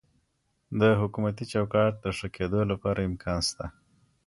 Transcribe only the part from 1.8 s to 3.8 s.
د ښه کیدو لپاره امکان سته.